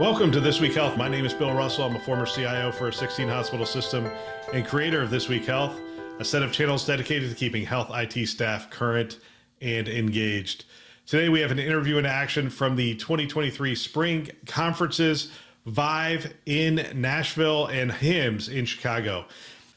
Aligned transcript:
Welcome 0.00 0.32
to 0.32 0.40
This 0.40 0.62
Week 0.62 0.72
Health. 0.72 0.96
My 0.96 1.10
name 1.10 1.26
is 1.26 1.34
Bill 1.34 1.52
Russell. 1.52 1.84
I'm 1.84 1.94
a 1.94 2.00
former 2.00 2.24
CIO 2.24 2.72
for 2.72 2.88
a 2.88 2.92
16 2.92 3.28
hospital 3.28 3.66
system 3.66 4.10
and 4.50 4.66
creator 4.66 5.02
of 5.02 5.10
This 5.10 5.28
Week 5.28 5.44
Health, 5.44 5.78
a 6.18 6.24
set 6.24 6.42
of 6.42 6.52
channels 6.52 6.86
dedicated 6.86 7.28
to 7.28 7.36
keeping 7.36 7.66
health 7.66 7.90
IT 7.92 8.26
staff 8.26 8.70
current 8.70 9.18
and 9.60 9.86
engaged. 9.88 10.64
Today, 11.04 11.28
we 11.28 11.40
have 11.40 11.50
an 11.50 11.58
interview 11.58 11.98
in 11.98 12.06
action 12.06 12.48
from 12.48 12.76
the 12.76 12.94
2023 12.94 13.74
spring 13.74 14.30
conferences 14.46 15.30
Vive 15.66 16.32
in 16.46 16.76
Nashville 16.94 17.66
and 17.66 17.90
HIMSS 17.90 18.48
in 18.48 18.64
Chicago. 18.64 19.26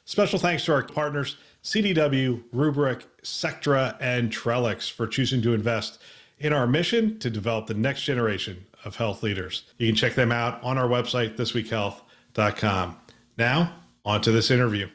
Special 0.05 0.39
thanks 0.39 0.63
to 0.63 0.73
our 0.73 0.83
partners, 0.83 1.35
CDW, 1.65 2.41
Rubrik, 2.55 3.03
Sectra, 3.23 3.97
and 3.99 4.31
Trellix, 4.31 4.89
for 4.89 5.05
choosing 5.05 5.41
to 5.41 5.53
invest 5.53 6.01
in 6.39 6.53
our 6.53 6.65
mission 6.65 7.19
to 7.19 7.29
develop 7.29 7.67
the 7.67 7.73
next 7.73 8.03
generation 8.03 8.65
of 8.85 8.95
health 8.95 9.23
leaders. 9.23 9.63
You 9.77 9.87
can 9.87 9.95
check 9.95 10.15
them 10.15 10.31
out 10.31 10.63
on 10.63 10.77
our 10.77 10.87
website, 10.87 11.35
thisweekhealth.com. 11.35 12.97
Now, 13.37 13.75
on 14.05 14.21
to 14.21 14.31
this 14.31 14.51
interview. 14.51 14.89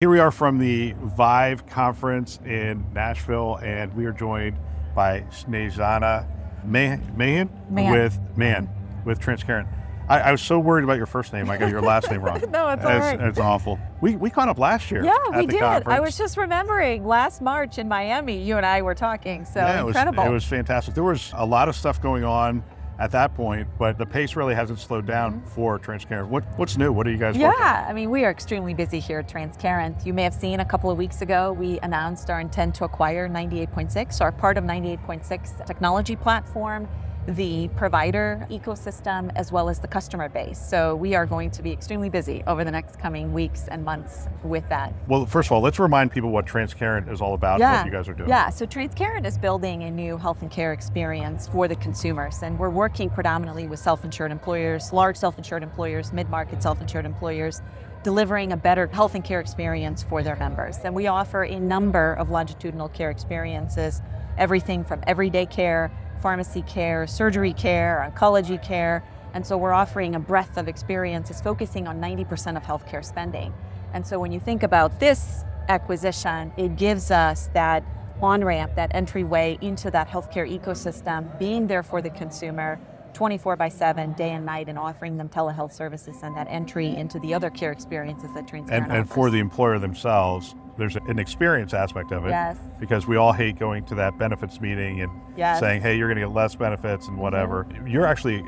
Here 0.00 0.10
we 0.10 0.18
are 0.18 0.32
from 0.32 0.58
the 0.58 0.94
Vive 1.16 1.66
conference 1.66 2.40
in 2.44 2.84
Nashville, 2.92 3.58
and 3.62 3.94
we 3.94 4.04
are 4.06 4.12
joined 4.12 4.56
by 4.94 5.20
Snezana 5.30 6.26
Mahon, 6.64 7.50
with 7.68 8.18
Man 8.36 8.68
with 9.04 9.20
Transcarent. 9.20 9.68
I, 10.08 10.20
I, 10.20 10.32
was 10.32 10.42
so 10.42 10.58
worried 10.58 10.84
about 10.84 10.96
your 10.96 11.06
first 11.06 11.32
name. 11.32 11.48
I 11.48 11.56
got 11.56 11.70
your 11.70 11.80
last 11.80 12.10
name 12.10 12.22
wrong. 12.22 12.40
no, 12.50 12.68
it's 12.68 12.84
all 12.84 12.98
right. 12.98 13.20
It's 13.20 13.38
awful. 13.38 13.78
We, 14.00 14.16
we 14.16 14.30
caught 14.30 14.48
up 14.48 14.58
last 14.58 14.90
year. 14.90 15.04
Yeah, 15.04 15.16
we 15.36 15.46
did. 15.46 15.60
Conference. 15.60 15.96
I 15.96 16.00
was 16.00 16.18
just 16.18 16.36
remembering 16.36 17.06
last 17.06 17.40
March 17.40 17.78
in 17.78 17.88
Miami, 17.88 18.42
you 18.42 18.56
and 18.56 18.66
I 18.66 18.82
were 18.82 18.94
talking. 18.94 19.44
So 19.44 19.60
yeah, 19.60 19.86
incredible. 19.86 20.24
It 20.24 20.26
was, 20.26 20.30
it 20.30 20.34
was 20.34 20.44
fantastic. 20.44 20.94
There 20.94 21.04
was 21.04 21.32
a 21.34 21.46
lot 21.46 21.68
of 21.68 21.76
stuff 21.76 22.02
going 22.02 22.24
on 22.24 22.64
at 22.98 23.10
that 23.12 23.34
point, 23.34 23.66
but 23.78 23.98
the 23.98 24.06
pace 24.06 24.36
really 24.36 24.54
hasn't 24.54 24.78
slowed 24.78 25.06
down 25.06 25.34
mm-hmm. 25.34 25.48
for 25.48 25.78
Transcarent. 25.78 26.28
What, 26.28 26.44
what's 26.56 26.76
new? 26.76 26.92
What 26.92 27.06
are 27.06 27.10
you 27.10 27.18
guys 27.18 27.36
Yeah, 27.36 27.86
I 27.88 27.92
mean, 27.92 28.10
we 28.10 28.24
are 28.24 28.30
extremely 28.30 28.74
busy 28.74 29.00
here 29.00 29.18
at 29.18 29.28
Transcarent. 29.28 30.04
You 30.04 30.12
may 30.12 30.22
have 30.22 30.34
seen 30.34 30.60
a 30.60 30.64
couple 30.64 30.90
of 30.90 30.98
weeks 30.98 31.22
ago, 31.22 31.52
we 31.52 31.78
announced 31.80 32.30
our 32.30 32.40
intent 32.40 32.74
to 32.76 32.84
acquire 32.84 33.28
98point6, 33.28 34.20
our 34.20 34.32
part 34.32 34.56
of 34.56 34.64
98point6 34.64 35.66
technology 35.66 36.16
platform 36.16 36.88
the 37.26 37.68
provider 37.76 38.46
ecosystem 38.50 39.30
as 39.36 39.52
well 39.52 39.68
as 39.68 39.78
the 39.78 39.86
customer 39.86 40.28
base. 40.28 40.58
So 40.58 40.96
we 40.96 41.14
are 41.14 41.24
going 41.24 41.50
to 41.52 41.62
be 41.62 41.70
extremely 41.70 42.08
busy 42.08 42.42
over 42.46 42.64
the 42.64 42.70
next 42.70 42.98
coming 42.98 43.32
weeks 43.32 43.68
and 43.68 43.84
months 43.84 44.26
with 44.42 44.68
that. 44.68 44.92
Well, 45.06 45.24
first 45.26 45.48
of 45.48 45.52
all, 45.52 45.60
let's 45.60 45.78
remind 45.78 46.10
people 46.10 46.30
what 46.30 46.46
Transcarent 46.46 47.10
is 47.12 47.20
all 47.20 47.34
about, 47.34 47.60
yeah. 47.60 47.78
what 47.78 47.86
you 47.86 47.92
guys 47.92 48.08
are 48.08 48.14
doing. 48.14 48.28
Yeah, 48.28 48.50
so 48.50 48.66
Transcarent 48.66 49.24
is 49.24 49.38
building 49.38 49.84
a 49.84 49.90
new 49.90 50.16
health 50.16 50.42
and 50.42 50.50
care 50.50 50.72
experience 50.72 51.46
for 51.46 51.68
the 51.68 51.76
consumers. 51.76 52.42
And 52.42 52.58
we're 52.58 52.70
working 52.70 53.08
predominantly 53.08 53.68
with 53.68 53.78
self-insured 53.78 54.32
employers, 54.32 54.92
large 54.92 55.16
self-insured 55.16 55.62
employers, 55.62 56.12
mid-market 56.12 56.62
self-insured 56.62 57.06
employers, 57.06 57.62
delivering 58.02 58.50
a 58.50 58.56
better 58.56 58.88
health 58.88 59.14
and 59.14 59.24
care 59.24 59.38
experience 59.38 60.02
for 60.02 60.24
their 60.24 60.34
members. 60.36 60.78
And 60.82 60.92
we 60.92 61.06
offer 61.06 61.44
a 61.44 61.60
number 61.60 62.14
of 62.14 62.30
longitudinal 62.30 62.88
care 62.88 63.10
experiences, 63.10 64.02
everything 64.36 64.82
from 64.82 65.00
everyday 65.06 65.46
care 65.46 65.92
pharmacy 66.22 66.62
care, 66.62 67.06
surgery 67.06 67.52
care, 67.52 68.10
oncology 68.10 68.62
care. 68.62 69.04
And 69.34 69.44
so 69.46 69.58
we're 69.58 69.72
offering 69.72 70.14
a 70.14 70.20
breadth 70.20 70.56
of 70.56 70.68
experiences 70.68 71.40
focusing 71.40 71.88
on 71.88 72.00
90% 72.00 72.56
of 72.56 72.62
healthcare 72.62 73.04
spending. 73.04 73.52
And 73.92 74.06
so 74.06 74.18
when 74.18 74.32
you 74.32 74.40
think 74.40 74.62
about 74.62 75.00
this 75.00 75.44
acquisition, 75.68 76.52
it 76.56 76.76
gives 76.76 77.10
us 77.10 77.50
that 77.54 77.84
on 78.22 78.44
ramp, 78.44 78.76
that 78.76 78.94
entryway 78.94 79.58
into 79.60 79.90
that 79.90 80.08
healthcare 80.08 80.48
ecosystem, 80.48 81.36
being 81.38 81.66
there 81.66 81.82
for 81.82 82.00
the 82.00 82.10
consumer 82.10 82.78
24 83.14 83.56
by 83.56 83.68
7, 83.68 84.12
day 84.14 84.30
and 84.30 84.44
night, 84.44 84.68
and 84.68 84.78
offering 84.78 85.16
them 85.16 85.28
telehealth 85.28 85.72
services 85.72 86.22
and 86.22 86.36
that 86.36 86.46
entry 86.48 86.88
into 86.88 87.18
the 87.20 87.34
other 87.34 87.50
care 87.50 87.72
experiences 87.72 88.30
that 88.34 88.46
Transcarent 88.46 88.70
and, 88.70 88.92
and 88.92 89.08
for 89.08 89.30
the 89.30 89.38
employer 89.38 89.78
themselves, 89.78 90.54
there's 90.78 90.96
an 90.96 91.18
experience 91.18 91.74
aspect 91.74 92.12
of 92.12 92.24
it. 92.26 92.30
Yes. 92.30 92.58
Because 92.80 93.06
we 93.06 93.16
all 93.16 93.32
hate 93.32 93.58
going 93.58 93.84
to 93.86 93.94
that 93.96 94.18
benefits 94.18 94.60
meeting 94.60 95.00
and 95.00 95.12
yes. 95.36 95.60
saying, 95.60 95.82
hey, 95.82 95.96
you're 95.96 96.08
going 96.08 96.18
to 96.18 96.26
get 96.26 96.34
less 96.34 96.54
benefits 96.54 97.08
and 97.08 97.18
whatever. 97.18 97.64
Mm-hmm. 97.64 97.86
You're 97.88 98.06
actually 98.06 98.42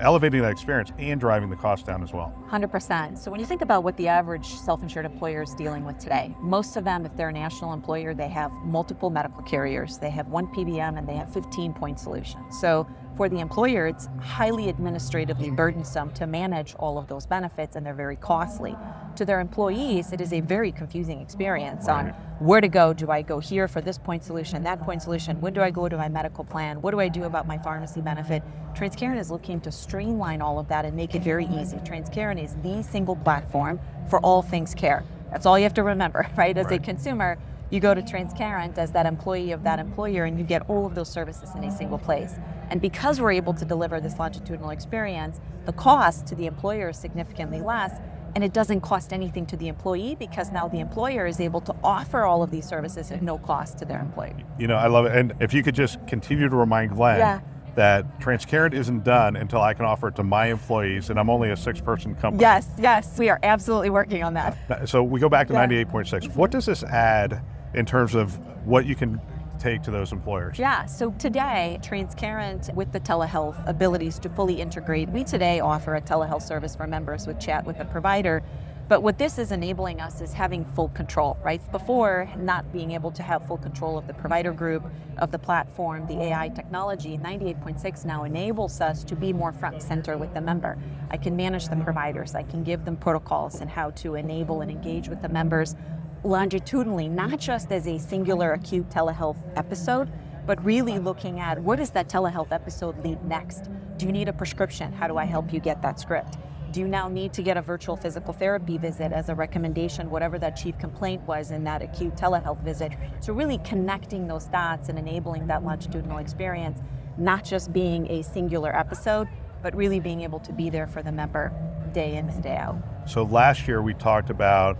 elevating 0.00 0.40
that 0.40 0.50
experience 0.50 0.92
and 0.98 1.20
driving 1.20 1.50
the 1.50 1.56
cost 1.56 1.86
down 1.86 2.02
as 2.02 2.12
well. 2.12 2.34
100%. 2.48 3.18
So 3.18 3.30
when 3.30 3.38
you 3.38 3.46
think 3.46 3.62
about 3.62 3.84
what 3.84 3.96
the 3.96 4.08
average 4.08 4.46
self-insured 4.46 5.04
employer 5.04 5.42
is 5.42 5.54
dealing 5.54 5.84
with 5.84 5.98
today, 5.98 6.34
most 6.40 6.76
of 6.76 6.84
them, 6.84 7.04
if 7.04 7.14
they're 7.16 7.28
a 7.28 7.32
national 7.32 7.72
employer, 7.72 8.14
they 8.14 8.28
have 8.28 8.50
multiple 8.64 9.10
medical 9.10 9.42
carriers. 9.42 9.98
They 9.98 10.10
have 10.10 10.28
one 10.28 10.46
PBM 10.48 10.98
and 10.98 11.08
they 11.08 11.16
have 11.16 11.32
15 11.32 11.74
point 11.74 12.00
solutions. 12.00 12.58
So 12.58 12.86
for 13.16 13.28
the 13.28 13.40
employer, 13.40 13.86
it's 13.86 14.08
highly 14.20 14.68
administratively 14.68 15.50
burdensome 15.50 16.10
to 16.12 16.26
manage 16.26 16.74
all 16.76 16.98
of 16.98 17.08
those 17.08 17.26
benefits 17.26 17.76
and 17.76 17.84
they're 17.84 17.94
very 17.94 18.16
costly. 18.16 18.76
To 19.16 19.24
their 19.24 19.40
employees, 19.40 20.12
it 20.12 20.20
is 20.20 20.32
a 20.32 20.40
very 20.40 20.72
confusing 20.72 21.20
experience 21.20 21.88
on 21.88 22.08
where 22.38 22.60
to 22.60 22.68
go. 22.68 22.92
Do 22.92 23.10
I 23.10 23.22
go 23.22 23.38
here 23.38 23.68
for 23.68 23.80
this 23.80 23.98
point 23.98 24.24
solution, 24.24 24.62
that 24.62 24.80
point 24.80 25.02
solution? 25.02 25.40
When 25.40 25.52
do 25.52 25.60
I 25.60 25.70
go 25.70 25.88
to 25.88 25.96
my 25.96 26.08
medical 26.08 26.44
plan? 26.44 26.80
What 26.80 26.92
do 26.92 27.00
I 27.00 27.08
do 27.08 27.24
about 27.24 27.46
my 27.46 27.58
pharmacy 27.58 28.00
benefit? 28.00 28.42
Transcarent 28.74 29.18
is 29.18 29.30
looking 29.30 29.60
to 29.62 29.72
streamline 29.72 30.40
all 30.40 30.58
of 30.58 30.68
that 30.68 30.84
and 30.84 30.96
make 30.96 31.14
it 31.14 31.22
very 31.22 31.46
easy. 31.46 31.76
Transcarent 31.78 32.42
is 32.42 32.56
the 32.62 32.82
single 32.82 33.16
platform 33.16 33.80
for 34.08 34.20
all 34.20 34.42
things 34.42 34.74
care. 34.74 35.04
That's 35.30 35.46
all 35.46 35.58
you 35.58 35.64
have 35.64 35.74
to 35.74 35.82
remember, 35.82 36.28
right? 36.36 36.56
As 36.56 36.66
right. 36.66 36.80
a 36.80 36.82
consumer, 36.82 37.38
you 37.70 37.78
go 37.78 37.94
to 37.94 38.02
Transcarent 38.02 38.78
as 38.78 38.90
that 38.92 39.06
employee 39.06 39.52
of 39.52 39.62
that 39.62 39.78
employer 39.78 40.24
and 40.24 40.38
you 40.38 40.44
get 40.44 40.68
all 40.68 40.86
of 40.86 40.94
those 40.94 41.08
services 41.08 41.50
in 41.54 41.64
a 41.64 41.76
single 41.76 41.98
place. 41.98 42.34
And 42.70 42.80
because 42.80 43.20
we're 43.20 43.32
able 43.32 43.52
to 43.54 43.64
deliver 43.64 44.00
this 44.00 44.18
longitudinal 44.18 44.70
experience, 44.70 45.40
the 45.66 45.72
cost 45.72 46.26
to 46.28 46.34
the 46.34 46.46
employer 46.46 46.90
is 46.90 46.96
significantly 46.96 47.60
less 47.60 48.00
and 48.34 48.44
it 48.44 48.52
doesn't 48.52 48.80
cost 48.80 49.12
anything 49.12 49.44
to 49.46 49.56
the 49.56 49.66
employee 49.66 50.14
because 50.14 50.52
now 50.52 50.68
the 50.68 50.78
employer 50.78 51.26
is 51.26 51.40
able 51.40 51.60
to 51.60 51.74
offer 51.82 52.22
all 52.22 52.44
of 52.44 52.50
these 52.52 52.64
services 52.64 53.10
at 53.10 53.22
no 53.22 53.38
cost 53.38 53.78
to 53.78 53.84
their 53.84 54.00
employee. 54.00 54.44
You 54.58 54.68
know, 54.68 54.76
I 54.76 54.86
love 54.86 55.06
it. 55.06 55.16
And 55.16 55.34
if 55.40 55.52
you 55.52 55.64
could 55.64 55.74
just 55.74 56.04
continue 56.06 56.48
to 56.48 56.56
remind 56.56 56.92
Glen 56.92 57.18
yeah. 57.18 57.40
that 57.74 58.20
Transcarent 58.20 58.72
isn't 58.72 59.02
done 59.02 59.34
until 59.34 59.60
I 59.60 59.74
can 59.74 59.84
offer 59.84 60.08
it 60.08 60.16
to 60.16 60.22
my 60.22 60.46
employees, 60.46 61.10
and 61.10 61.18
I'm 61.18 61.28
only 61.28 61.50
a 61.50 61.56
six 61.56 61.80
person 61.80 62.14
company. 62.14 62.40
Yes, 62.40 62.68
yes, 62.78 63.18
we 63.18 63.28
are 63.28 63.40
absolutely 63.42 63.90
working 63.90 64.22
on 64.22 64.34
that. 64.34 64.56
Uh, 64.70 64.86
so 64.86 65.02
we 65.02 65.18
go 65.18 65.28
back 65.28 65.48
to 65.48 65.54
yeah. 65.54 65.66
98point6. 65.66 66.36
What 66.36 66.52
does 66.52 66.66
this 66.66 66.84
add 66.84 67.42
in 67.74 67.84
terms 67.84 68.14
of 68.14 68.38
what 68.64 68.86
you 68.86 68.94
can 68.94 69.20
take 69.60 69.82
to 69.82 69.90
those 69.90 70.12
employers? 70.12 70.58
Yeah, 70.58 70.86
so 70.86 71.10
today, 71.12 71.78
Transcarent 71.82 72.74
with 72.74 72.90
the 72.92 73.00
telehealth 73.00 73.68
abilities 73.68 74.18
to 74.20 74.28
fully 74.30 74.60
integrate, 74.60 75.08
we 75.10 75.22
today 75.22 75.60
offer 75.60 75.94
a 75.94 76.00
telehealth 76.00 76.42
service 76.42 76.74
for 76.74 76.86
members 76.86 77.26
with 77.26 77.38
chat 77.38 77.64
with 77.64 77.78
a 77.78 77.84
provider. 77.84 78.42
But 78.88 79.04
what 79.04 79.18
this 79.18 79.38
is 79.38 79.52
enabling 79.52 80.00
us 80.00 80.20
is 80.20 80.32
having 80.32 80.64
full 80.74 80.88
control, 80.88 81.38
right? 81.44 81.60
Before, 81.70 82.28
not 82.36 82.72
being 82.72 82.90
able 82.90 83.12
to 83.12 83.22
have 83.22 83.46
full 83.46 83.58
control 83.58 83.96
of 83.96 84.08
the 84.08 84.14
provider 84.14 84.52
group, 84.52 84.84
of 85.18 85.30
the 85.30 85.38
platform, 85.38 86.08
the 86.08 86.20
AI 86.20 86.48
technology, 86.48 87.16
98point6 87.16 88.04
now 88.04 88.24
enables 88.24 88.80
us 88.80 89.04
to 89.04 89.14
be 89.14 89.32
more 89.32 89.52
front 89.52 89.76
and 89.76 89.84
center 89.84 90.18
with 90.18 90.34
the 90.34 90.40
member. 90.40 90.76
I 91.08 91.18
can 91.18 91.36
manage 91.36 91.68
the 91.68 91.76
providers, 91.76 92.34
I 92.34 92.42
can 92.42 92.64
give 92.64 92.84
them 92.84 92.96
protocols 92.96 93.60
and 93.60 93.70
how 93.70 93.90
to 93.90 94.16
enable 94.16 94.60
and 94.60 94.72
engage 94.72 95.08
with 95.08 95.22
the 95.22 95.28
members 95.28 95.76
longitudinally, 96.24 97.08
not 97.08 97.38
just 97.38 97.72
as 97.72 97.86
a 97.86 97.98
singular 97.98 98.52
acute 98.52 98.88
telehealth 98.90 99.38
episode, 99.56 100.10
but 100.46 100.62
really 100.64 100.98
looking 100.98 101.40
at 101.40 101.58
what 101.58 101.76
does 101.76 101.90
that 101.90 102.08
telehealth 102.08 102.52
episode 102.52 103.02
lead 103.04 103.22
next? 103.24 103.68
Do 103.96 104.06
you 104.06 104.12
need 104.12 104.28
a 104.28 104.32
prescription? 104.32 104.92
How 104.92 105.06
do 105.06 105.16
I 105.16 105.24
help 105.24 105.52
you 105.52 105.60
get 105.60 105.80
that 105.82 106.00
script? 106.00 106.36
Do 106.72 106.80
you 106.80 106.88
now 106.88 107.08
need 107.08 107.32
to 107.32 107.42
get 107.42 107.56
a 107.56 107.62
virtual 107.62 107.96
physical 107.96 108.32
therapy 108.32 108.78
visit 108.78 109.12
as 109.12 109.28
a 109.28 109.34
recommendation, 109.34 110.08
whatever 110.08 110.38
that 110.38 110.56
chief 110.56 110.78
complaint 110.78 111.22
was 111.22 111.50
in 111.50 111.64
that 111.64 111.82
acute 111.82 112.14
telehealth 112.14 112.62
visit? 112.62 112.92
So, 113.18 113.32
really 113.32 113.58
connecting 113.58 114.28
those 114.28 114.44
dots 114.44 114.88
and 114.88 114.98
enabling 114.98 115.48
that 115.48 115.64
longitudinal 115.64 116.18
experience, 116.18 116.80
not 117.18 117.44
just 117.44 117.72
being 117.72 118.08
a 118.08 118.22
singular 118.22 118.76
episode, 118.76 119.26
but 119.62 119.74
really 119.74 119.98
being 119.98 120.20
able 120.20 120.38
to 120.40 120.52
be 120.52 120.70
there 120.70 120.86
for 120.86 121.02
the 121.02 121.10
member 121.10 121.52
day 121.92 122.16
in 122.16 122.28
and 122.28 122.42
day 122.42 122.56
out. 122.56 122.76
So, 123.04 123.24
last 123.24 123.66
year 123.66 123.82
we 123.82 123.94
talked 123.94 124.30
about 124.30 124.78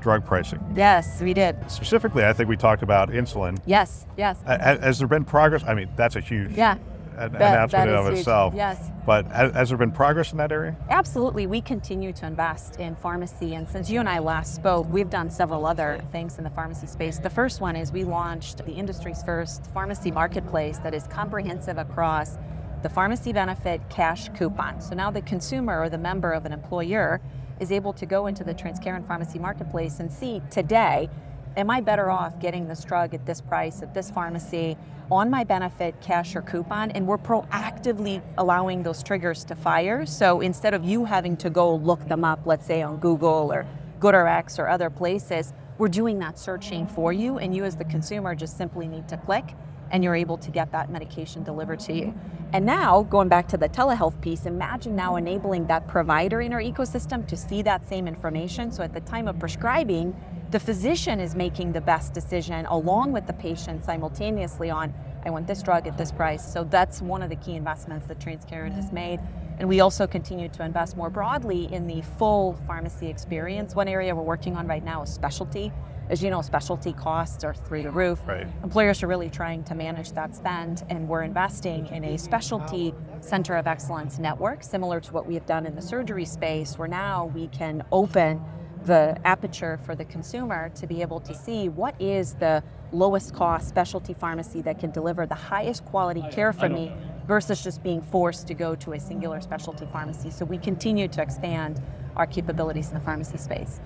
drug 0.00 0.24
pricing. 0.24 0.60
Yes, 0.74 1.20
we 1.20 1.34
did. 1.34 1.56
Specifically, 1.70 2.24
I 2.24 2.32
think 2.32 2.48
we 2.48 2.56
talked 2.56 2.82
about 2.82 3.10
insulin. 3.10 3.58
Yes, 3.66 4.06
yes. 4.16 4.40
Has, 4.46 4.80
has 4.80 4.98
there 4.98 5.08
been 5.08 5.24
progress? 5.24 5.62
I 5.66 5.74
mean, 5.74 5.88
that's 5.96 6.16
a 6.16 6.20
huge 6.20 6.52
yeah. 6.52 6.76
an 7.16 7.32
That- 7.32 7.54
announcement 7.54 7.70
that 7.70 7.88
in 7.88 7.94
is 7.94 8.00
of 8.00 8.06
huge. 8.06 8.18
itself. 8.20 8.54
Yes. 8.54 8.90
But 9.06 9.26
has, 9.26 9.52
has 9.52 9.68
there 9.70 9.78
been 9.78 9.92
progress 9.92 10.32
in 10.32 10.38
that 10.38 10.52
area? 10.52 10.76
Absolutely. 10.88 11.46
We 11.46 11.60
continue 11.60 12.12
to 12.14 12.26
invest 12.26 12.76
in 12.76 12.94
pharmacy. 12.96 13.54
And 13.54 13.68
since 13.68 13.90
you 13.90 13.98
and 14.00 14.08
I 14.08 14.18
last 14.20 14.54
spoke, 14.54 14.86
we've 14.90 15.10
done 15.10 15.30
several 15.30 15.66
other 15.66 16.00
things 16.12 16.38
in 16.38 16.44
the 16.44 16.50
pharmacy 16.50 16.86
space. 16.86 17.18
The 17.18 17.30
first 17.30 17.60
one 17.60 17.76
is 17.76 17.92
we 17.92 18.04
launched 18.04 18.64
the 18.64 18.72
industry's 18.72 19.22
first 19.22 19.66
pharmacy 19.72 20.10
marketplace 20.10 20.78
that 20.78 20.94
is 20.94 21.06
comprehensive 21.08 21.78
across 21.78 22.38
the 22.82 22.88
pharmacy 22.88 23.32
benefit 23.32 23.80
cash 23.90 24.30
coupon. 24.30 24.80
So 24.80 24.94
now 24.94 25.10
the 25.10 25.20
consumer 25.22 25.80
or 25.80 25.88
the 25.90 25.98
member 25.98 26.32
of 26.32 26.46
an 26.46 26.52
employer 26.52 27.20
is 27.60 27.70
able 27.70 27.92
to 27.92 28.06
go 28.06 28.26
into 28.26 28.42
the 28.42 28.54
Transcarent 28.54 29.06
Pharmacy 29.06 29.38
Marketplace 29.38 30.00
and 30.00 30.10
see 30.10 30.42
today, 30.50 31.08
am 31.56 31.70
I 31.70 31.80
better 31.80 32.10
off 32.10 32.40
getting 32.40 32.66
this 32.66 32.82
drug 32.82 33.14
at 33.14 33.26
this 33.26 33.40
price 33.40 33.82
at 33.82 33.94
this 33.94 34.10
pharmacy 34.10 34.76
on 35.10 35.28
my 35.28 35.44
benefit 35.44 36.00
cash 36.00 36.34
or 36.34 36.42
coupon? 36.42 36.90
And 36.92 37.06
we're 37.06 37.18
proactively 37.18 38.22
allowing 38.38 38.82
those 38.82 39.02
triggers 39.02 39.44
to 39.44 39.54
fire. 39.54 40.06
So 40.06 40.40
instead 40.40 40.74
of 40.74 40.84
you 40.84 41.04
having 41.04 41.36
to 41.38 41.50
go 41.50 41.76
look 41.76 42.08
them 42.08 42.24
up, 42.24 42.40
let's 42.46 42.66
say 42.66 42.82
on 42.82 42.96
Google 42.98 43.52
or 43.52 43.66
GoodRx 44.00 44.58
or 44.58 44.68
other 44.68 44.88
places, 44.88 45.52
we're 45.76 45.88
doing 45.88 46.18
that 46.18 46.38
searching 46.38 46.86
for 46.86 47.12
you, 47.12 47.38
and 47.38 47.56
you 47.56 47.64
as 47.64 47.74
the 47.76 47.86
consumer 47.86 48.34
just 48.34 48.58
simply 48.58 48.86
need 48.86 49.08
to 49.08 49.16
click 49.16 49.54
and 49.90 50.02
you're 50.04 50.14
able 50.14 50.38
to 50.38 50.50
get 50.50 50.72
that 50.72 50.90
medication 50.90 51.42
delivered 51.42 51.80
to 51.80 51.92
you. 51.92 52.14
And 52.52 52.66
now, 52.66 53.02
going 53.02 53.28
back 53.28 53.46
to 53.48 53.56
the 53.56 53.68
telehealth 53.68 54.20
piece, 54.20 54.46
imagine 54.46 54.96
now 54.96 55.16
enabling 55.16 55.66
that 55.68 55.86
provider 55.86 56.40
in 56.40 56.52
our 56.52 56.60
ecosystem 56.60 57.26
to 57.28 57.36
see 57.36 57.62
that 57.62 57.88
same 57.88 58.08
information. 58.08 58.72
So 58.72 58.82
at 58.82 58.92
the 58.92 59.00
time 59.00 59.28
of 59.28 59.38
prescribing, 59.38 60.16
the 60.50 60.58
physician 60.58 61.20
is 61.20 61.36
making 61.36 61.72
the 61.72 61.80
best 61.80 62.12
decision 62.12 62.66
along 62.66 63.12
with 63.12 63.26
the 63.28 63.32
patient 63.32 63.84
simultaneously 63.84 64.68
on, 64.68 64.92
I 65.24 65.30
want 65.30 65.46
this 65.46 65.62
drug 65.62 65.86
at 65.86 65.96
this 65.96 66.10
price. 66.10 66.52
So 66.52 66.64
that's 66.64 67.00
one 67.00 67.22
of 67.22 67.30
the 67.30 67.36
key 67.36 67.54
investments 67.54 68.06
that 68.08 68.18
Transcarent 68.18 68.72
has 68.72 68.90
made. 68.90 69.20
And 69.58 69.68
we 69.68 69.80
also 69.80 70.06
continue 70.06 70.48
to 70.48 70.64
invest 70.64 70.96
more 70.96 71.10
broadly 71.10 71.72
in 71.72 71.86
the 71.86 72.02
full 72.18 72.58
pharmacy 72.66 73.06
experience. 73.06 73.76
One 73.76 73.86
area 73.86 74.14
we're 74.14 74.22
working 74.22 74.56
on 74.56 74.66
right 74.66 74.84
now 74.84 75.02
is 75.02 75.10
specialty. 75.10 75.70
As 76.10 76.24
you 76.24 76.28
know, 76.28 76.42
specialty 76.42 76.92
costs 76.92 77.44
are 77.44 77.54
through 77.54 77.84
the 77.84 77.90
roof. 77.90 78.18
Right. 78.26 78.44
Employers 78.64 79.00
are 79.04 79.06
really 79.06 79.30
trying 79.30 79.62
to 79.62 79.76
manage 79.76 80.10
that 80.12 80.34
spend, 80.34 80.82
and 80.90 81.08
we're 81.08 81.22
investing 81.22 81.86
in 81.86 82.02
a 82.02 82.18
specialty 82.18 82.92
center 83.20 83.54
of 83.54 83.68
excellence 83.68 84.18
network, 84.18 84.64
similar 84.64 84.98
to 84.98 85.12
what 85.12 85.24
we 85.24 85.34
have 85.34 85.46
done 85.46 85.66
in 85.66 85.76
the 85.76 85.80
surgery 85.80 86.24
space, 86.24 86.76
where 86.76 86.88
now 86.88 87.26
we 87.32 87.46
can 87.46 87.84
open 87.92 88.42
the 88.86 89.16
aperture 89.24 89.78
for 89.86 89.94
the 89.94 90.04
consumer 90.06 90.70
to 90.70 90.88
be 90.88 91.00
able 91.00 91.20
to 91.20 91.32
see 91.32 91.68
what 91.68 91.94
is 92.00 92.34
the 92.34 92.60
lowest 92.90 93.32
cost 93.32 93.68
specialty 93.68 94.12
pharmacy 94.12 94.60
that 94.62 94.80
can 94.80 94.90
deliver 94.90 95.26
the 95.26 95.34
highest 95.36 95.84
quality 95.84 96.24
care 96.32 96.52
for 96.52 96.68
me 96.68 96.92
versus 97.28 97.62
just 97.62 97.84
being 97.84 98.02
forced 98.02 98.48
to 98.48 98.54
go 98.54 98.74
to 98.74 98.94
a 98.94 98.98
singular 98.98 99.40
specialty 99.40 99.86
pharmacy. 99.92 100.28
So 100.30 100.44
we 100.44 100.58
continue 100.58 101.06
to 101.06 101.22
expand 101.22 101.80
our 102.16 102.26
capabilities 102.26 102.88
in 102.88 102.94
the 102.94 103.00
pharmacy 103.00 103.38
space. 103.38 103.80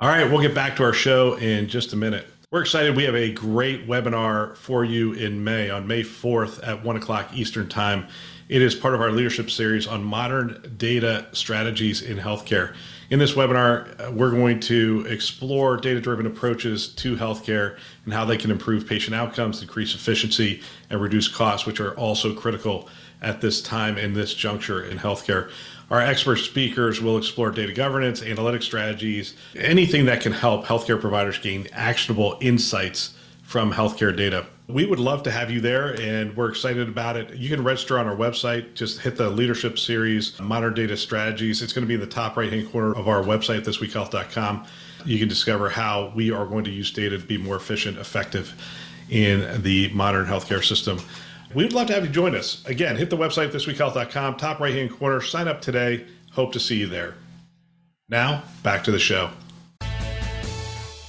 All 0.00 0.08
right, 0.08 0.30
we'll 0.30 0.40
get 0.40 0.54
back 0.54 0.76
to 0.76 0.84
our 0.84 0.92
show 0.92 1.34
in 1.34 1.66
just 1.66 1.92
a 1.92 1.96
minute. 1.96 2.24
We're 2.52 2.60
excited. 2.60 2.94
We 2.94 3.02
have 3.02 3.16
a 3.16 3.32
great 3.32 3.88
webinar 3.88 4.56
for 4.56 4.84
you 4.84 5.12
in 5.12 5.42
May, 5.42 5.70
on 5.70 5.88
May 5.88 6.04
4th 6.04 6.60
at 6.64 6.84
1 6.84 6.96
o'clock 6.96 7.30
Eastern 7.34 7.68
Time. 7.68 8.06
It 8.48 8.62
is 8.62 8.74
part 8.74 8.94
of 8.94 9.02
our 9.02 9.10
leadership 9.10 9.50
series 9.50 9.86
on 9.86 10.02
modern 10.02 10.74
data 10.78 11.26
strategies 11.32 12.00
in 12.00 12.16
healthcare. 12.16 12.74
In 13.10 13.18
this 13.18 13.34
webinar, 13.34 14.00
uh, 14.00 14.10
we're 14.10 14.30
going 14.30 14.58
to 14.60 15.04
explore 15.06 15.76
data 15.76 16.00
driven 16.00 16.24
approaches 16.24 16.88
to 16.94 17.16
healthcare 17.16 17.76
and 18.06 18.14
how 18.14 18.24
they 18.24 18.38
can 18.38 18.50
improve 18.50 18.86
patient 18.86 19.14
outcomes, 19.14 19.60
increase 19.60 19.94
efficiency, 19.94 20.62
and 20.88 20.98
reduce 20.98 21.28
costs, 21.28 21.66
which 21.66 21.78
are 21.78 21.94
also 21.96 22.34
critical 22.34 22.88
at 23.20 23.42
this 23.42 23.60
time 23.60 23.98
in 23.98 24.14
this 24.14 24.32
juncture 24.32 24.82
in 24.82 24.96
healthcare. 24.96 25.50
Our 25.90 26.00
expert 26.00 26.36
speakers 26.36 27.02
will 27.02 27.18
explore 27.18 27.50
data 27.50 27.74
governance, 27.74 28.22
analytic 28.22 28.62
strategies, 28.62 29.34
anything 29.56 30.06
that 30.06 30.22
can 30.22 30.32
help 30.32 30.64
healthcare 30.64 30.98
providers 30.98 31.38
gain 31.38 31.66
actionable 31.74 32.38
insights 32.40 33.12
from 33.48 33.72
healthcare 33.72 34.14
data. 34.14 34.44
We 34.66 34.84
would 34.84 34.98
love 34.98 35.22
to 35.22 35.30
have 35.30 35.50
you 35.50 35.62
there, 35.62 35.98
and 35.98 36.36
we're 36.36 36.50
excited 36.50 36.86
about 36.86 37.16
it. 37.16 37.34
You 37.34 37.48
can 37.48 37.64
register 37.64 37.98
on 37.98 38.06
our 38.06 38.14
website. 38.14 38.74
Just 38.74 39.00
hit 39.00 39.16
the 39.16 39.30
leadership 39.30 39.78
series, 39.78 40.38
Modern 40.38 40.74
Data 40.74 40.98
Strategies. 40.98 41.62
It's 41.62 41.72
going 41.72 41.82
to 41.82 41.88
be 41.88 41.94
in 41.94 42.00
the 42.00 42.06
top 42.06 42.36
right 42.36 42.52
hand 42.52 42.70
corner 42.70 42.94
of 42.94 43.08
our 43.08 43.22
website, 43.22 43.64
thisweekhealth.com. 43.64 44.66
You 45.06 45.18
can 45.18 45.28
discover 45.28 45.70
how 45.70 46.12
we 46.14 46.30
are 46.30 46.44
going 46.44 46.64
to 46.64 46.70
use 46.70 46.90
data 46.90 47.16
to 47.16 47.24
be 47.24 47.38
more 47.38 47.56
efficient, 47.56 47.96
effective 47.96 48.52
in 49.08 49.62
the 49.62 49.88
modern 49.94 50.26
healthcare 50.26 50.62
system. 50.62 51.00
We'd 51.54 51.72
love 51.72 51.86
to 51.86 51.94
have 51.94 52.04
you 52.04 52.10
join 52.10 52.34
us. 52.34 52.62
Again, 52.66 52.96
hit 52.96 53.08
the 53.08 53.16
website, 53.16 53.52
thisweekhealth.com, 53.52 54.36
top 54.36 54.60
right 54.60 54.74
hand 54.74 54.90
corner. 54.90 55.22
Sign 55.22 55.48
up 55.48 55.62
today. 55.62 56.04
Hope 56.32 56.52
to 56.52 56.60
see 56.60 56.76
you 56.76 56.86
there. 56.86 57.14
Now, 58.10 58.42
back 58.62 58.84
to 58.84 58.90
the 58.90 58.98
show. 58.98 59.30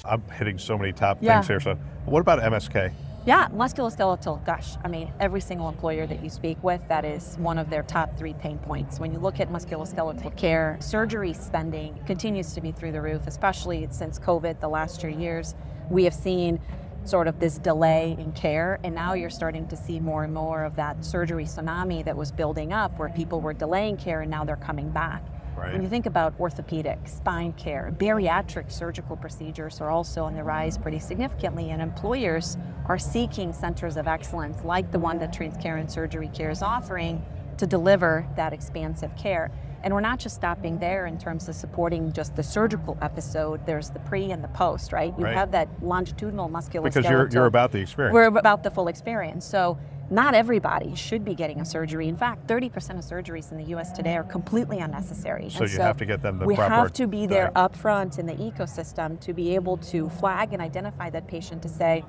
I'm 0.09 0.23
hitting 0.37 0.57
so 0.57 0.77
many 0.77 0.91
top 0.91 1.17
Yeah. 1.21 1.35
things 1.35 1.47
here. 1.47 1.59
So, 1.59 1.77
what 2.05 2.19
about 2.21 2.39
MSK? 2.39 2.91
Yeah, 3.25 3.47
musculoskeletal, 3.49 4.43
gosh, 4.45 4.77
I 4.83 4.87
mean, 4.87 5.11
every 5.19 5.41
single 5.41 5.67
employer 5.67 6.07
that 6.07 6.23
you 6.23 6.29
speak 6.29 6.57
with, 6.63 6.81
that 6.87 7.03
is 7.03 7.35
one 7.37 7.59
of 7.59 7.69
their 7.69 7.83
top 7.83 8.17
three 8.17 8.33
pain 8.33 8.57
points. 8.59 8.99
When 8.99 9.11
you 9.11 9.19
look 9.19 9.39
at 9.39 9.51
musculoskeletal 9.51 10.35
care, 10.37 10.77
surgery 10.79 11.33
spending 11.33 11.99
continues 12.07 12.53
to 12.53 12.61
be 12.61 12.71
through 12.71 12.93
the 12.93 13.01
roof, 13.01 13.27
especially 13.27 13.87
since 13.91 14.17
COVID 14.19 14.61
the 14.61 14.69
last 14.69 15.01
two 15.01 15.09
years. 15.09 15.53
We 15.89 16.05
have 16.05 16.13
seen 16.13 16.59
sort 17.03 17.27
of 17.27 17.39
this 17.39 17.57
delay 17.57 18.15
in 18.17 18.31
care, 18.31 18.79
and 18.83 18.95
now 18.95 19.13
you're 19.13 19.29
starting 19.29 19.67
to 19.67 19.75
see 19.75 19.99
more 19.99 20.23
and 20.23 20.33
more 20.33 20.63
of 20.63 20.75
that 20.77 21.03
surgery 21.03 21.43
tsunami 21.45 22.05
that 22.05 22.15
was 22.15 22.31
building 22.31 22.71
up 22.71 22.97
where 22.97 23.09
people 23.09 23.41
were 23.41 23.53
delaying 23.53 23.97
care 23.97 24.21
and 24.21 24.31
now 24.31 24.43
they're 24.45 24.55
coming 24.55 24.89
back. 24.89 25.21
Right. 25.59 25.73
When 25.73 25.81
you 25.83 25.89
think 25.89 26.05
about 26.05 26.33
orthopedic, 26.39 26.99
spine 27.05 27.53
care, 27.53 27.93
bariatric 27.97 28.71
surgical 28.71 29.15
procedures 29.17 29.81
are 29.81 29.89
also 29.89 30.23
on 30.23 30.35
the 30.35 30.43
rise 30.43 30.77
pretty 30.77 30.99
significantly, 30.99 31.71
and 31.71 31.81
employers 31.81 32.57
are 32.87 32.97
seeking 32.97 33.51
centers 33.53 33.97
of 33.97 34.07
excellence 34.07 34.63
like 34.63 34.91
the 34.91 34.99
one 34.99 35.19
that 35.19 35.33
Transcarent 35.33 35.91
Surgery 35.91 36.29
Care 36.33 36.49
is 36.49 36.61
offering 36.61 37.23
to 37.57 37.67
deliver 37.67 38.25
that 38.35 38.53
expansive 38.53 39.15
care. 39.17 39.51
And 39.83 39.93
we're 39.93 40.01
not 40.01 40.19
just 40.19 40.35
stopping 40.35 40.77
there 40.79 41.05
in 41.05 41.17
terms 41.17 41.47
of 41.47 41.55
supporting 41.55 42.11
just 42.11 42.35
the 42.35 42.43
surgical 42.43 42.97
episode. 43.01 43.65
There's 43.65 43.89
the 43.89 43.99
pre 43.99 44.31
and 44.31 44.43
the 44.43 44.49
post, 44.49 44.91
right? 44.91 45.13
You 45.17 45.25
Right. 45.25 45.35
have 45.35 45.51
that 45.51 45.69
longitudinal 45.81 46.49
musculoskeletal. 46.49 46.83
Because 46.83 47.09
you're 47.09 47.29
you're 47.29 47.45
about 47.45 47.71
the 47.71 47.79
experience. 47.79 48.13
We're 48.13 48.25
about 48.25 48.63
the 48.63 48.71
full 48.71 48.87
experience. 48.87 49.45
So 49.45 49.77
not 50.11 50.33
everybody 50.33 50.95
should 50.95 51.23
be 51.23 51.35
getting 51.35 51.61
a 51.61 51.65
surgery. 51.65 52.07
In 52.07 52.15
fact, 52.15 52.47
30% 52.47 52.67
of 52.97 53.05
surgeries 53.05 53.51
in 53.51 53.57
the 53.57 53.75
US 53.75 53.91
today 53.91 54.15
are 54.15 54.23
completely 54.23 54.79
unnecessary. 54.79 55.49
So 55.49 55.63
And 55.63 55.71
you 55.71 55.79
have 55.79 55.97
to 55.97 56.05
get 56.05 56.21
them 56.21 56.39
the 56.39 56.45
we 56.45 56.55
proper 56.55 56.73
have 56.73 56.93
to 56.93 57.07
be 57.07 57.27
there 57.27 57.45
diet. 57.45 57.57
up 57.57 57.75
front 57.75 58.17
in 58.17 58.25
the 58.25 58.33
ecosystem 58.33 59.19
to 59.21 59.33
be 59.33 59.53
able 59.55 59.77
to 59.77 60.09
flag 60.09 60.53
and 60.53 60.61
identify 60.61 61.09
that 61.11 61.27
patient 61.27 61.61
to 61.63 61.69
say, 61.69 62.03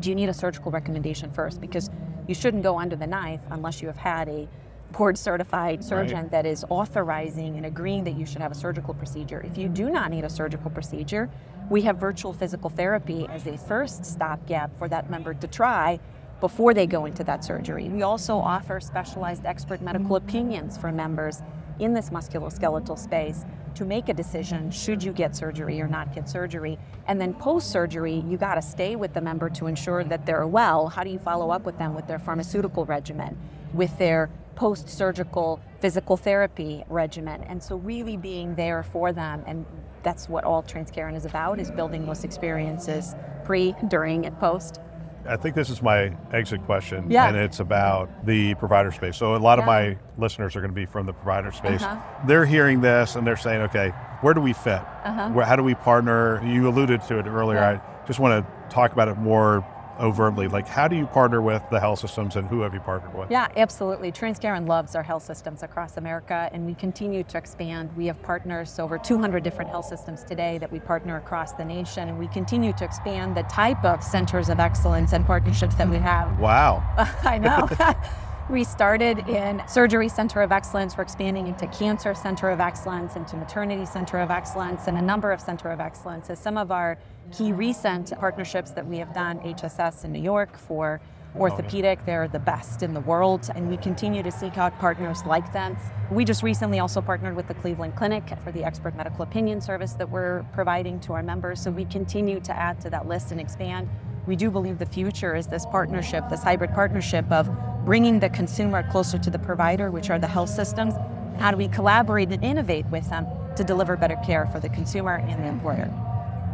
do 0.00 0.08
you 0.08 0.14
need 0.14 0.28
a 0.28 0.34
surgical 0.34 0.70
recommendation 0.72 1.30
first? 1.30 1.60
Because 1.60 1.90
you 2.26 2.34
shouldn't 2.34 2.62
go 2.62 2.78
under 2.78 2.96
the 2.96 3.06
knife 3.06 3.40
unless 3.50 3.80
you 3.80 3.88
have 3.88 3.96
had 3.96 4.28
a 4.28 4.48
board 4.92 5.16
certified 5.16 5.82
surgeon 5.82 6.28
that 6.28 6.44
is 6.44 6.64
authorizing 6.68 7.56
and 7.56 7.64
agreeing 7.64 8.04
that 8.04 8.14
you 8.14 8.26
should 8.26 8.42
have 8.42 8.52
a 8.52 8.54
surgical 8.54 8.94
procedure. 8.94 9.40
If 9.40 9.56
you 9.56 9.68
do 9.68 9.90
not 9.90 10.10
need 10.10 10.24
a 10.24 10.28
surgical 10.28 10.70
procedure, 10.70 11.30
we 11.70 11.82
have 11.82 11.96
virtual 11.96 12.32
physical 12.32 12.68
therapy 12.68 13.26
as 13.30 13.46
a 13.46 13.56
first 13.56 14.04
stopgap 14.04 14.76
for 14.78 14.88
that 14.88 15.08
member 15.08 15.32
to 15.34 15.46
try 15.46 15.98
before 16.42 16.74
they 16.74 16.88
go 16.88 17.04
into 17.04 17.22
that 17.22 17.44
surgery. 17.44 17.88
We 17.88 18.02
also 18.02 18.36
offer 18.36 18.80
specialized 18.80 19.46
expert 19.46 19.80
medical 19.80 20.16
opinions 20.16 20.76
for 20.76 20.90
members 20.90 21.40
in 21.78 21.94
this 21.94 22.10
musculoskeletal 22.10 22.98
space 22.98 23.44
to 23.76 23.84
make 23.84 24.08
a 24.08 24.12
decision 24.12 24.68
should 24.72 25.04
you 25.04 25.12
get 25.12 25.36
surgery 25.36 25.80
or 25.80 25.86
not 25.86 26.12
get 26.12 26.28
surgery. 26.28 26.80
And 27.06 27.20
then 27.20 27.32
post 27.34 27.70
surgery, 27.70 28.24
you 28.26 28.36
got 28.36 28.56
to 28.56 28.62
stay 28.62 28.96
with 28.96 29.14
the 29.14 29.20
member 29.20 29.48
to 29.50 29.68
ensure 29.68 30.02
that 30.02 30.26
they're 30.26 30.48
well. 30.48 30.88
How 30.88 31.04
do 31.04 31.10
you 31.10 31.18
follow 31.20 31.50
up 31.50 31.62
with 31.64 31.78
them 31.78 31.94
with 31.94 32.08
their 32.08 32.18
pharmaceutical 32.18 32.84
regimen, 32.86 33.38
with 33.72 33.96
their 33.98 34.28
post 34.56 34.88
surgical 34.88 35.60
physical 35.78 36.16
therapy 36.16 36.82
regimen? 36.88 37.44
And 37.44 37.62
so, 37.62 37.76
really 37.76 38.16
being 38.16 38.56
there 38.56 38.82
for 38.82 39.12
them. 39.12 39.44
And 39.46 39.64
that's 40.02 40.28
what 40.28 40.42
all 40.42 40.64
Transcarent 40.64 41.14
is 41.14 41.24
about 41.24 41.60
is 41.60 41.70
building 41.70 42.04
those 42.04 42.24
experiences 42.24 43.14
pre, 43.44 43.76
during, 43.86 44.26
and 44.26 44.36
post. 44.40 44.80
I 45.28 45.36
think 45.36 45.54
this 45.54 45.70
is 45.70 45.82
my 45.82 46.16
exit 46.32 46.64
question, 46.64 47.10
Yeah. 47.10 47.28
and 47.28 47.36
it's 47.36 47.60
about 47.60 48.26
the 48.26 48.54
provider 48.56 48.90
space. 48.90 49.16
So 49.16 49.34
a 49.34 49.38
lot 49.38 49.58
of 49.58 49.64
my 49.64 49.96
listeners 50.18 50.56
are 50.56 50.60
going 50.60 50.70
to 50.70 50.74
be 50.74 50.86
from 50.86 51.06
the 51.06 51.12
provider 51.12 51.52
space. 51.52 51.82
Uh-huh. 51.82 51.96
They're 52.26 52.44
hearing 52.46 52.80
this 52.80 53.16
and 53.16 53.26
they're 53.26 53.36
saying, 53.36 53.62
"Okay, 53.62 53.90
where 54.20 54.34
do 54.34 54.40
we 54.40 54.52
fit? 54.52 54.80
Uh-huh. 55.04 55.28
Where, 55.30 55.44
how 55.46 55.56
do 55.56 55.62
we 55.62 55.74
partner?" 55.74 56.42
You 56.44 56.68
alluded 56.68 57.02
to 57.02 57.18
it 57.18 57.26
earlier. 57.26 57.58
Yeah. 57.60 57.80
I 58.02 58.06
just 58.06 58.18
want 58.18 58.44
to 58.44 58.68
talk 58.74 58.92
about 58.92 59.08
it 59.08 59.16
more 59.18 59.64
overtly. 60.02 60.48
Like, 60.48 60.66
how 60.66 60.88
do 60.88 60.96
you 60.96 61.06
partner 61.06 61.40
with 61.40 61.62
the 61.70 61.80
health 61.80 62.00
systems 62.00 62.36
and 62.36 62.46
who 62.48 62.60
have 62.60 62.74
you 62.74 62.80
partnered 62.80 63.14
with? 63.14 63.30
Yeah, 63.30 63.48
absolutely. 63.56 64.12
Transcarent 64.12 64.66
loves 64.66 64.94
our 64.94 65.02
health 65.02 65.22
systems 65.22 65.62
across 65.62 65.96
America, 65.96 66.50
and 66.52 66.66
we 66.66 66.74
continue 66.74 67.22
to 67.24 67.38
expand. 67.38 67.96
We 67.96 68.06
have 68.06 68.20
partners, 68.22 68.78
over 68.78 68.98
200 68.98 69.42
different 69.42 69.70
health 69.70 69.86
systems 69.86 70.24
today 70.24 70.58
that 70.58 70.70
we 70.70 70.80
partner 70.80 71.16
across 71.16 71.52
the 71.52 71.64
nation, 71.64 72.08
and 72.08 72.18
we 72.18 72.26
continue 72.28 72.72
to 72.74 72.84
expand 72.84 73.36
the 73.36 73.44
type 73.44 73.82
of 73.84 74.02
centers 74.02 74.48
of 74.48 74.58
excellence 74.60 75.12
and 75.12 75.24
partnerships 75.24 75.76
that 75.76 75.88
we 75.88 75.98
have. 75.98 76.38
Wow. 76.38 76.82
I 77.24 77.38
know. 77.38 77.68
We 78.50 78.64
started 78.64 79.28
in 79.28 79.62
Surgery 79.68 80.08
Center 80.08 80.42
of 80.42 80.50
Excellence. 80.50 80.96
We're 80.96 81.04
expanding 81.04 81.46
into 81.46 81.68
Cancer 81.68 82.12
Center 82.12 82.50
of 82.50 82.58
Excellence, 82.58 83.14
into 83.14 83.36
Maternity 83.36 83.86
Center 83.86 84.18
of 84.18 84.32
Excellence, 84.32 84.88
and 84.88 84.98
a 84.98 85.00
number 85.00 85.30
of 85.30 85.40
Center 85.40 85.70
of 85.70 85.78
Excellence. 85.78 86.28
As 86.28 86.40
some 86.40 86.58
of 86.58 86.72
our 86.72 86.98
key 87.30 87.52
recent 87.52 88.12
partnerships 88.18 88.72
that 88.72 88.84
we 88.84 88.98
have 88.98 89.14
done, 89.14 89.38
HSS 89.38 90.04
in 90.04 90.12
New 90.12 90.20
York 90.20 90.56
for 90.58 91.00
orthopedic, 91.36 92.04
they're 92.04 92.26
the 92.26 92.40
best 92.40 92.82
in 92.82 92.92
the 92.92 93.00
world, 93.00 93.48
and 93.54 93.70
we 93.70 93.76
continue 93.76 94.24
to 94.24 94.32
seek 94.32 94.58
out 94.58 94.76
partners 94.80 95.24
like 95.24 95.50
them. 95.52 95.76
We 96.10 96.24
just 96.24 96.42
recently 96.42 96.80
also 96.80 97.00
partnered 97.00 97.36
with 97.36 97.46
the 97.46 97.54
Cleveland 97.54 97.94
Clinic 97.94 98.24
for 98.42 98.50
the 98.50 98.64
expert 98.64 98.96
medical 98.96 99.22
opinion 99.22 99.60
service 99.60 99.92
that 99.94 100.10
we're 100.10 100.44
providing 100.52 100.98
to 101.00 101.12
our 101.12 101.22
members. 101.22 101.62
So 101.62 101.70
we 101.70 101.84
continue 101.84 102.40
to 102.40 102.52
add 102.52 102.80
to 102.80 102.90
that 102.90 103.06
list 103.06 103.30
and 103.30 103.40
expand. 103.40 103.88
We 104.26 104.36
do 104.36 104.50
believe 104.50 104.78
the 104.78 104.86
future 104.86 105.34
is 105.34 105.46
this 105.46 105.64
partnership, 105.64 106.28
this 106.28 106.42
hybrid 106.42 106.72
partnership 106.72 107.30
of 107.32 107.48
bringing 107.84 108.20
the 108.20 108.28
consumer 108.30 108.82
closer 108.90 109.18
to 109.18 109.30
the 109.30 109.38
provider, 109.38 109.90
which 109.90 110.10
are 110.10 110.18
the 110.18 110.26
health 110.26 110.50
systems. 110.50 110.94
How 111.38 111.50
do 111.50 111.56
we 111.56 111.68
collaborate 111.68 112.30
and 112.30 112.42
innovate 112.44 112.86
with 112.86 113.08
them 113.10 113.26
to 113.56 113.64
deliver 113.64 113.96
better 113.96 114.16
care 114.24 114.46
for 114.46 114.60
the 114.60 114.68
consumer 114.68 115.16
and 115.16 115.42
the 115.42 115.48
employer? 115.48 115.90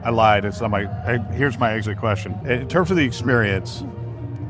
I 0.04 0.10
lied. 0.10 0.44
It's 0.44 0.60
not 0.60 0.70
my. 0.70 0.86
Here's 1.32 1.58
my 1.58 1.72
exit 1.72 1.98
question. 1.98 2.38
In 2.46 2.68
terms 2.68 2.90
of 2.90 2.96
the 2.96 3.04
experience, 3.04 3.82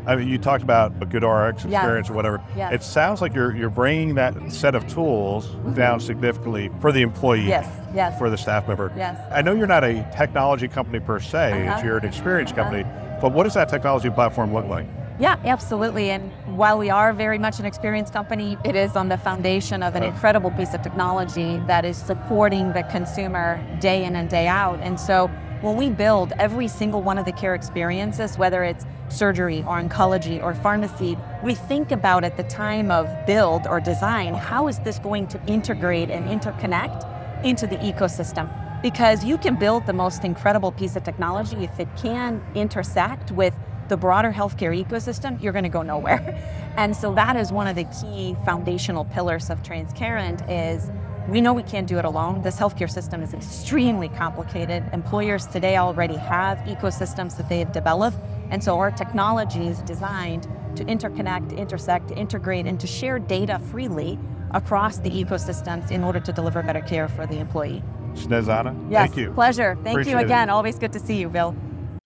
I 0.07 0.15
mean, 0.17 0.29
you 0.29 0.39
talked 0.39 0.63
about 0.63 0.93
a 1.03 1.07
GoodRx 1.07 1.65
experience 1.65 2.07
yes. 2.07 2.11
or 2.11 2.15
whatever. 2.15 2.43
Yes. 2.55 2.75
It 2.75 2.83
sounds 2.83 3.21
like 3.23 3.35
you're 3.35 3.57
you're 3.57 3.71
bringing 3.71 4.15
that 4.17 4.35
set 4.53 4.75
of 4.75 4.87
tools 4.87 5.49
down 5.75 6.01
significantly 6.01 6.71
for 6.81 6.93
the 6.93 7.01
employee. 7.01 7.49
Yes. 7.49 7.67
Yes. 7.95 8.19
For 8.19 8.29
the 8.29 8.37
staff 8.37 8.69
member. 8.69 8.93
Yes. 8.97 9.19
I 9.33 9.41
know 9.43 9.55
you're 9.55 9.67
not 9.67 9.85
a 9.85 10.07
technology 10.17 10.69
company 10.69 11.01
per 11.01 11.19
se. 11.19 11.67
Uh-huh. 11.67 11.83
You're 11.85 11.99
an 11.99 12.05
experience 12.05 12.53
Uh-huh. 12.53 12.63
company. 12.65 12.85
But 13.21 13.33
what 13.33 13.45
does 13.45 13.55
that 13.55 13.69
technology 13.71 14.11
platform 14.11 14.53
look 14.53 14.67
like? 14.67 14.87
Yeah, 15.21 15.37
absolutely. 15.45 16.11
And 16.11 16.31
while 16.57 16.79
we 16.79 16.91
are 16.91 17.13
very 17.13 17.39
much 17.39 17.59
an 17.59 17.65
experience 17.65 18.09
company, 18.09 18.57
it 18.65 18.77
is 18.77 18.95
on 18.95 19.09
the 19.09 19.19
foundation 19.19 19.83
of 19.83 19.97
an 19.97 20.05
incredible 20.05 20.53
piece 20.53 20.75
of 20.75 20.83
technology 20.83 21.61
that 21.67 21.85
is 21.85 21.97
supporting 21.97 22.73
the 22.73 22.85
consumer 22.85 23.61
day 23.81 24.05
in 24.05 24.15
and 24.15 24.31
day 24.31 24.47
out. 24.47 24.79
And 24.81 24.99
so 24.99 25.27
when 25.61 25.77
we 25.77 25.91
build 25.91 26.33
every 26.39 26.69
single 26.69 27.03
one 27.03 27.19
of 27.19 27.25
the 27.25 27.33
care 27.33 27.57
experiences, 27.57 28.39
whether 28.39 28.63
it's 28.63 28.87
surgery 29.09 29.65
or 29.67 29.83
oncology 29.83 30.41
or 30.41 30.55
pharmacy, 30.55 31.19
we 31.43 31.57
think 31.57 31.91
about 31.91 32.23
at 32.23 32.37
the 32.37 32.45
time 32.45 32.93
of 32.93 33.09
build 33.27 33.67
or 33.67 33.81
design, 33.81 34.35
how 34.35 34.69
is 34.69 34.79
this 34.81 35.01
going 35.01 35.27
to 35.27 35.45
integrate 35.47 36.11
and 36.11 36.27
interconnect 36.27 37.45
into 37.45 37.67
the 37.67 37.77
ecosystem? 37.79 38.49
Because 38.83 39.25
you 39.25 39.37
can 39.37 39.57
build 39.57 39.85
the 39.85 39.93
most 39.93 40.23
incredible 40.23 40.71
piece 40.71 40.95
of 40.95 41.03
technology 41.03 41.57
if 41.65 41.81
it 41.81 41.89
can 41.97 42.41
intersect 42.55 43.33
with 43.33 43.53
the 43.89 43.97
broader 43.97 44.33
healthcare 44.33 44.73
ecosystem, 44.85 45.43
you're 45.43 45.53
going 45.53 45.65
to 45.65 45.69
go 45.69 45.83
nowhere. 45.83 46.21
And 46.79 46.97
so 46.97 47.13
that 47.15 47.35
is 47.35 47.51
one 47.51 47.67
of 47.67 47.75
the 47.75 47.83
key 47.87 48.37
foundational 48.45 49.05
pillars 49.05 49.51
of 49.51 49.61
Transcarent 49.65 50.47
is 50.49 50.93
we 51.29 51.41
know 51.41 51.53
we 51.53 51.65
can't 51.65 51.89
do 51.89 51.99
it 51.99 52.05
alone. 52.05 52.41
This 52.41 52.57
healthcare 52.57 52.89
system 52.89 53.21
is 53.21 53.35
extremely 53.35 54.09
complicated. 54.11 54.89
Employers 54.93 55.47
today 55.47 55.77
already 55.77 56.15
have 56.15 56.59
ecosystems 56.59 57.37
that 57.37 57.49
they 57.49 57.59
have 57.59 57.73
developed. 57.73 58.17
And 58.51 58.63
so 58.63 58.79
our 58.79 58.93
technology 58.93 59.67
is 59.67 59.83
designed 59.83 60.45
to 60.77 60.85
interconnect, 60.85 61.57
intersect, 61.59 62.13
integrate, 62.13 62.67
and 62.67 62.79
to 62.79 62.87
share 62.87 63.19
data 63.19 63.59
freely 63.73 64.17
across 64.53 64.99
the 64.99 65.11
ecosystems 65.11 65.91
in 65.91 66.05
order 66.05 66.21
to 66.21 66.33
deliver 66.33 66.63
better 66.63 66.81
care 66.81 67.09
for 67.09 67.27
the 67.27 67.41
employee. 67.41 67.83
Snezana, 68.15 68.75
Yes, 68.89 69.09
thank 69.09 69.17
you. 69.17 69.33
pleasure. 69.33 69.75
Thank 69.83 69.95
Appreciate 69.97 70.13
you 70.13 70.19
it. 70.21 70.25
again. 70.25 70.49
Always 70.49 70.79
good 70.79 70.93
to 70.93 71.01
see 71.01 71.17
you, 71.17 71.29
Bill. 71.29 71.57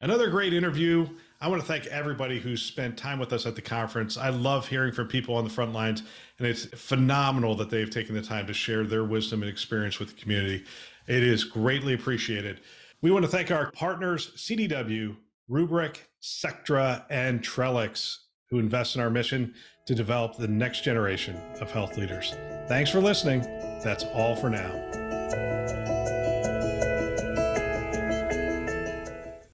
Another 0.01 0.31
great 0.31 0.53
interview. 0.53 1.07
I 1.43 1.49
want 1.49 1.61
to 1.61 1.67
thank 1.67 1.87
everybody 1.87 2.39
who's 2.39 2.63
spent 2.63 2.97
time 2.97 3.19
with 3.19 3.33
us 3.33 3.47
at 3.47 3.57
the 3.57 3.63
conference. 3.63 4.17
I 4.17 4.29
love 4.29 4.69
hearing 4.69 4.93
from 4.93 5.09
people 5.09 5.35
on 5.35 5.43
the 5.43 5.51
front 5.51 5.73
lines, 5.73 6.05
and 6.39 6.47
it's 6.47 6.67
phenomenal 6.67 7.57
that 7.57 7.69
they've 7.69 7.91
taken 7.91 8.15
the 8.15 8.23
time 8.23 8.47
to 8.47 8.55
share 8.55 8.85
their 8.85 9.03
wisdom 9.03 9.43
and 9.43 9.51
experience 9.51 9.99
with 9.99 10.15
the 10.15 10.23
community. 10.23 10.65
It 11.09 11.25
is 11.25 11.43
greatly 11.43 11.95
appreciated. 11.95 12.61
We 13.01 13.11
want 13.11 13.25
to 13.25 13.29
thank 13.29 13.51
our 13.51 13.73
partners, 13.73 14.31
CDW, 14.37 15.17
Rubrik, 15.51 15.97
Sectra, 16.21 17.05
and 17.11 17.43
Trellix, 17.43 18.19
who 18.49 18.61
invest 18.61 18.95
in 18.95 19.03
our 19.03 19.11
mission 19.11 19.53
to 19.89 19.97
develop 19.97 20.37
the 20.37 20.47
next 20.47 20.85
generation 20.85 21.37
of 21.61 21.73
health 21.73 21.97
leaders. 21.97 22.37
Thanks 22.69 22.89
for 22.89 23.01
listening. 23.01 23.41
That's 23.83 24.05
all 24.15 24.37
for 24.37 24.49
now. 24.49 24.92